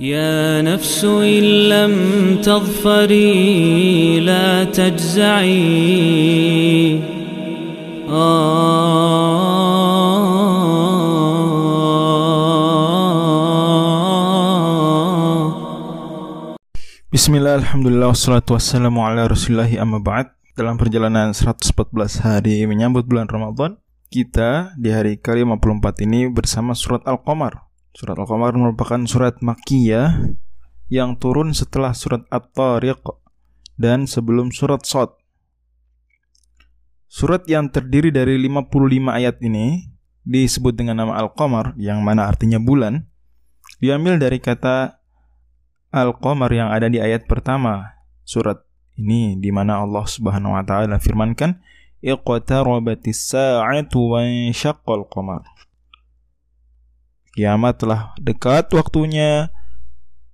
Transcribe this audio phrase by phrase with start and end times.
[0.00, 1.94] يا نفس إن لم
[2.42, 5.62] تظفري لا تجزعي
[17.12, 23.76] Bismillah, Alhamdulillah, wassalatu wassalamu ala rasulillahi amma ba'd Dalam perjalanan 114 hari menyambut bulan Ramadan
[24.08, 27.65] Kita di hari ke-54 ini bersama surat Al-Qamar
[27.97, 30.37] Surat Al-Qamar merupakan surat Makkiyah
[30.85, 33.01] Yang turun setelah surat At-Tariq
[33.73, 35.17] Dan sebelum surat Sod
[37.09, 38.69] Surat yang terdiri dari 55
[39.09, 39.89] ayat ini
[40.21, 43.09] Disebut dengan nama Al-Qamar Yang mana artinya bulan
[43.81, 45.01] Diambil dari kata
[45.89, 48.61] Al-Qamar yang ada di ayat pertama surat
[48.93, 51.63] ini di mana Allah Subhanahu wa taala firmankan
[52.03, 54.21] iqtarabatis sa'atu wa
[55.07, 55.41] qamar
[57.37, 59.53] Kiamat telah dekat waktunya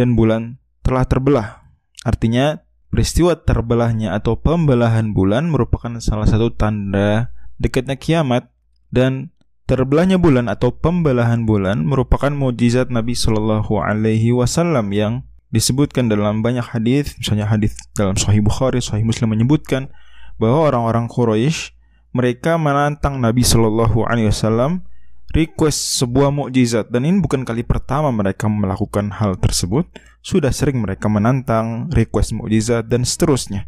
[0.00, 1.68] dan bulan telah terbelah.
[2.08, 8.48] Artinya peristiwa terbelahnya atau pembelahan bulan merupakan salah satu tanda dekatnya kiamat
[8.88, 9.28] dan
[9.68, 16.64] terbelahnya bulan atau pembelahan bulan merupakan mukjizat Nabi Shallallahu alaihi wasallam yang disebutkan dalam banyak
[16.64, 19.92] hadis, misalnya hadis dalam Sahih Bukhari, Sahih Muslim menyebutkan
[20.40, 21.76] bahwa orang-orang Quraisy
[22.16, 24.88] mereka menantang Nabi Shallallahu Alaihi Wasallam
[25.34, 29.86] request sebuah mukjizat dan ini bukan kali pertama mereka melakukan hal tersebut,
[30.22, 33.66] sudah sering mereka menantang request mukjizat dan seterusnya.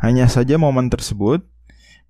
[0.00, 1.44] Hanya saja momen tersebut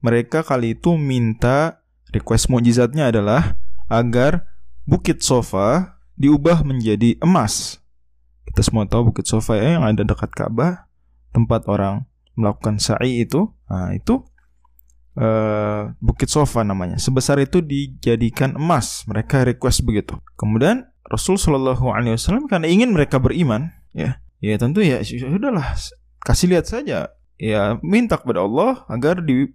[0.00, 1.82] mereka kali itu minta
[2.14, 3.58] request mukjizatnya adalah
[3.90, 4.46] agar
[4.86, 7.80] Bukit Sofa diubah menjadi emas
[8.50, 10.90] kita semua tahu Bukit Sofa ya yang ada dekat Ka'bah,
[11.30, 13.54] tempat orang melakukan sa'i itu.
[13.70, 14.26] Nah, itu
[15.16, 17.00] uh, Bukit Sofa namanya.
[17.00, 19.02] Sebesar itu dijadikan emas.
[19.08, 20.18] Mereka request begitu.
[20.38, 25.74] Kemudian Rasul Shallallahu Alaihi Wasallam karena ingin mereka beriman, ya, ya tentu ya sudahlah
[26.22, 27.10] kasih lihat saja.
[27.40, 29.48] Ya minta kepada Allah agar di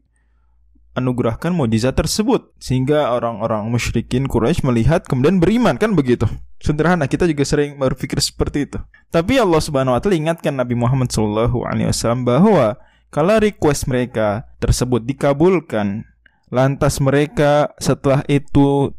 [0.95, 6.26] anugerahkan mujizat tersebut sehingga orang-orang musyrikin Quraisy melihat kemudian beriman kan begitu.
[6.64, 8.80] Sederhana kita juga sering berpikir seperti itu.
[9.11, 12.80] Tapi Allah Subhanahu wa taala ingatkan Nabi Muhammad wasallam bahwa
[13.15, 16.03] kalau request mereka tersebut dikabulkan
[16.52, 18.92] lantas mereka setelah itu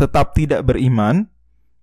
[0.00, 1.28] tetap tidak beriman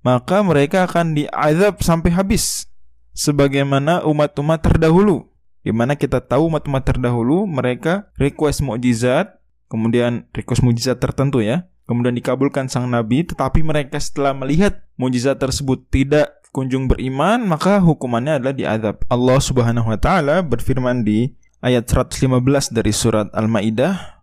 [0.02, 2.66] maka mereka akan diazab sampai habis
[3.14, 5.30] sebagaimana umat-umat terdahulu
[5.62, 9.38] di mana kita tahu umat-umat terdahulu mereka request mukjizat
[9.68, 11.68] kemudian request mujizat tertentu ya.
[11.88, 18.44] Kemudian dikabulkan sang nabi, tetapi mereka setelah melihat mujizat tersebut tidak kunjung beriman, maka hukumannya
[18.44, 18.96] adalah diadab.
[19.08, 21.32] Allah Subhanahu wa taala berfirman di
[21.62, 24.18] ayat 115 dari surat Al-Maidah,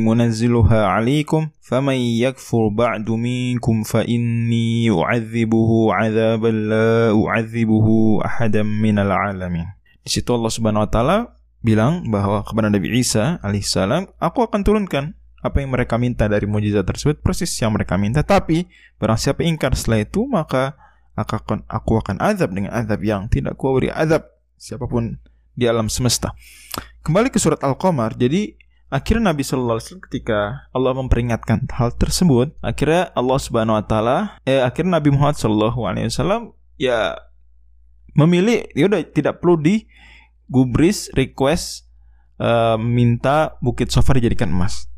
[0.00, 9.68] munazziluha 'alaikum faman yakfur ba'du minkum fa inni u'adzibuhu 'adzaban la u'adzibuhu ahadan minal 'alamin.
[10.00, 11.16] Di situ Allah Subhanahu wa taala
[11.60, 15.04] bilang bahwa kepada Nabi Isa alaihissalam, aku akan turunkan
[15.40, 18.68] apa yang mereka minta dari mujizat tersebut persis yang mereka minta tapi
[19.00, 20.76] barang siapa ingkar setelah itu maka
[21.16, 24.28] akan aku akan azab dengan azab yang tidak ku beri azab
[24.60, 25.16] siapa pun
[25.60, 26.32] di alam semesta.
[27.04, 28.16] Kembali ke surat Al-Qamar.
[28.16, 28.56] Jadi
[28.88, 30.38] akhirnya Nabi sallallahu alaihi wasallam ketika
[30.72, 34.16] Allah memperingatkan hal tersebut, akhirnya Allah Subhanahu wa taala
[34.48, 37.20] eh akhirnya Nabi Muhammad sallallahu alaihi wasallam ya
[38.16, 39.84] memilih ya udah tidak perlu di
[40.48, 41.86] gubris request
[42.40, 44.88] uh, minta Bukit Sofa dijadikan emas.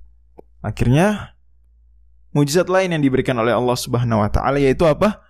[0.63, 1.35] Akhirnya
[2.31, 5.27] mujizat lain yang diberikan oleh Allah Subhanahu wa taala yaitu apa?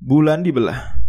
[0.00, 0.99] Bulan dibelah.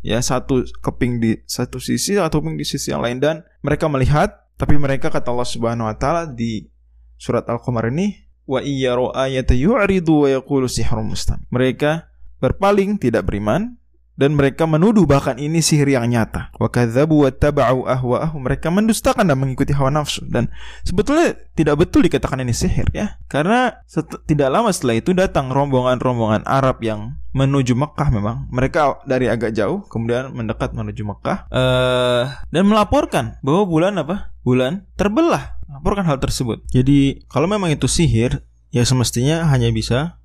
[0.00, 4.48] Ya, satu keping di satu sisi atau keping di sisi yang lain dan mereka melihat
[4.60, 6.68] tapi mereka kata Allah Subhanahu wa taala di
[7.16, 11.40] surat Al-Qamar ini wa iyyaru ayata yu'ridu wa yaqulu sihrun mustam.
[11.48, 12.12] Mereka
[12.44, 13.79] berpaling tidak beriman
[14.20, 16.52] dan mereka menuduh bahkan ini sihir yang nyata.
[16.60, 17.88] Wa kadzabu wattaba'u.
[18.36, 20.52] Mereka mendustakan dan mengikuti hawa nafsu dan
[20.84, 23.16] sebetulnya tidak betul dikatakan ini sihir ya.
[23.32, 23.80] Karena
[24.28, 28.44] tidak lama setelah itu datang rombongan-rombongan Arab yang menuju Mekah memang.
[28.52, 34.36] Mereka dari agak jauh kemudian mendekat menuju Mekah uh, dan melaporkan bahwa bulan apa?
[34.44, 35.56] Bulan terbelah.
[35.64, 36.60] Laporkan hal tersebut.
[36.68, 40.19] Jadi kalau memang itu sihir ya semestinya hanya bisa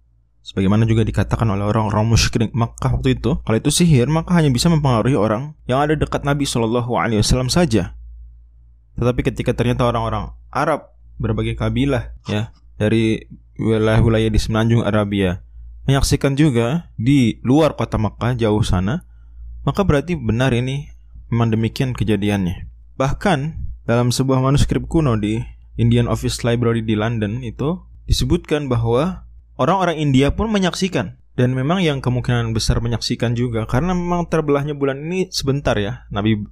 [0.46, 4.70] Sebagaimana juga dikatakan oleh orang-orang musyrik Makkah waktu itu, kalau itu sihir maka hanya bisa
[4.70, 7.98] mempengaruhi orang yang ada dekat Nabi Shallallahu Alaihi Wasallam saja.
[8.94, 13.26] Tetapi ketika ternyata orang-orang Arab berbagai kabilah ya dari
[13.58, 15.42] wilayah-wilayah di semenanjung Arabia
[15.90, 19.02] menyaksikan juga di luar kota Makkah jauh sana,
[19.66, 20.94] maka berarti benar ini
[21.34, 22.70] memang demikian kejadiannya.
[23.02, 23.40] Bahkan
[23.90, 25.42] dalam sebuah manuskrip kuno di
[25.82, 29.25] Indian Office Library di London itu disebutkan bahwa
[29.56, 35.04] orang-orang India pun menyaksikan dan memang yang kemungkinan besar menyaksikan juga karena memang terbelahnya bulan
[35.04, 36.08] ini sebentar ya.
[36.08, 36.48] Nabi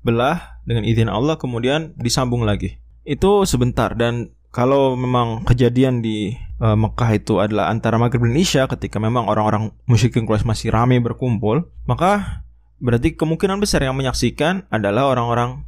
[0.00, 2.78] belah dengan izin Allah kemudian disambung lagi.
[3.02, 8.62] Itu sebentar dan kalau memang kejadian di uh, Mekah itu adalah antara Maghrib dan Isya
[8.66, 12.42] ketika memang orang-orang musyrikin Quraisy masih ramai berkumpul, maka
[12.82, 15.62] berarti kemungkinan besar yang menyaksikan adalah orang-orang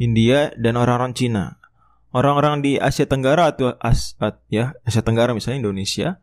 [0.00, 1.60] India dan orang-orang Cina.
[2.12, 4.16] Orang-orang di Asia Tenggara atau As
[4.52, 6.20] ya, Asia Tenggara misalnya Indonesia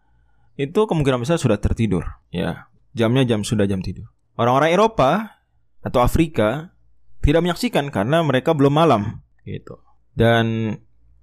[0.60, 2.04] itu kemungkinan besar sudah tertidur,
[2.36, 2.68] ya.
[2.92, 4.12] Jamnya jam sudah jam tidur.
[4.36, 5.40] Orang-orang Eropa
[5.80, 6.76] atau Afrika
[7.24, 9.80] tidak menyaksikan karena mereka belum malam gitu.
[10.12, 10.76] Dan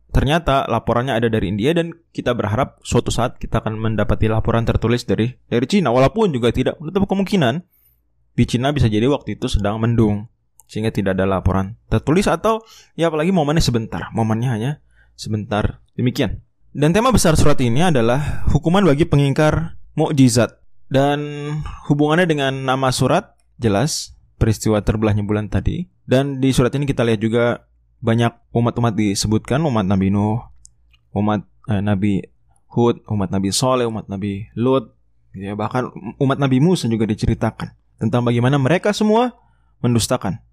[0.08, 5.04] ternyata laporannya ada dari India dan kita berharap suatu saat kita akan mendapati laporan tertulis
[5.04, 7.60] dari dari Cina walaupun juga tidak menutup kemungkinan
[8.32, 10.32] di Cina bisa jadi waktu itu sedang mendung
[10.64, 12.64] sehingga tidak ada laporan tertulis atau
[12.96, 14.72] ya apalagi momennya sebentar momennya hanya
[15.20, 16.40] sebentar demikian
[16.76, 20.61] dan tema besar surat ini adalah hukuman bagi pengingkar mukjizat
[20.93, 21.25] dan
[21.88, 27.25] hubungannya dengan nama surat jelas peristiwa terbelahnya bulan tadi dan di surat ini kita lihat
[27.25, 27.64] juga
[28.05, 30.37] banyak umat-umat disebutkan umat Nabi Nuh,
[31.17, 32.20] umat eh, Nabi
[32.69, 34.93] Hud, umat Nabi Soleh, umat Nabi Lut,
[35.32, 35.88] ya bahkan
[36.20, 39.32] umat Nabi Musa juga diceritakan tentang bagaimana mereka semua
[39.81, 40.44] mendustakan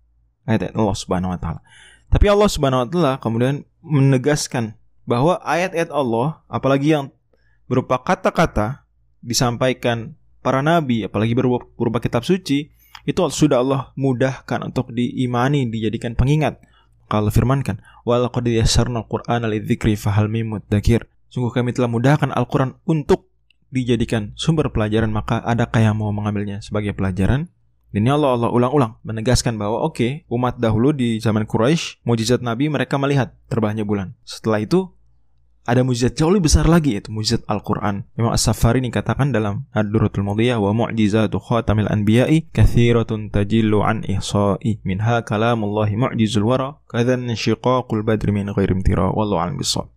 [0.47, 1.59] ayat, Allah Subhanahu wa taala.
[2.07, 7.11] Tapi Allah Subhanahu wa taala kemudian menegaskan bahwa ayat-ayat Allah apalagi yang
[7.67, 8.87] berupa kata-kata
[9.23, 12.71] disampaikan para nabi apalagi berupa, kitab suci
[13.03, 16.59] itu sudah Allah mudahkan untuk diimani dijadikan pengingat
[17.11, 23.29] kalau firmankan, "Walaqad yassarna al-Qur'ana lidzikri fahal muddakir." Sungguh kami telah mudahkan Al-Qur'an untuk
[23.73, 27.49] dijadikan sumber pelajaran, maka adakah yang mau mengambilnya sebagai pelajaran?
[27.93, 32.65] Ini Allah Allah ulang-ulang menegaskan bahwa oke, okay, umat dahulu di zaman Quraisy, mujizat Nabi
[32.65, 34.17] mereka melihat terbahnya bulan.
[34.25, 34.89] Setelah itu
[35.63, 38.09] ada mujizat jauh lebih besar lagi yaitu mujizat Al-Quran.
[38.17, 45.21] Memang As-Safari dikatakan dalam Ad-Duratul Mudiyah wa mu'jizatu khatamil anbiya'i kathiratun tajillu an ihsa'i minha
[45.21, 49.92] kalamullahi mu'jizul wara kadhan syiqaqul badri min ghairi imtira wallahu a'lam bissawab.